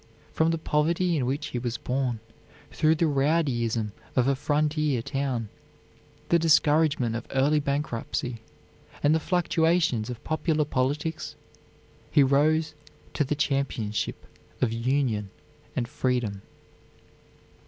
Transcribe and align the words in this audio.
From 0.33 0.49
the 0.49 0.57
poverty 0.57 1.15
in 1.15 1.27
which 1.27 1.49
he 1.49 1.59
was 1.59 1.77
born, 1.77 2.21
through 2.71 2.95
the 2.95 3.05
rowdyism 3.05 3.91
of 4.15 4.27
a 4.27 4.35
frontier 4.35 4.99
town, 5.03 5.49
the 6.29 6.39
discouragement 6.39 7.15
of 7.15 7.27
early 7.29 7.59
bankruptcy, 7.59 8.41
and 9.03 9.13
the 9.13 9.19
fluctuations 9.19 10.09
of 10.09 10.23
popular 10.23 10.65
politics, 10.65 11.35
he 12.09 12.23
rose 12.23 12.73
to 13.13 13.23
the 13.23 13.35
championship 13.35 14.25
of 14.59 14.73
union 14.73 15.29
and 15.75 15.87
freedom. 15.87 16.41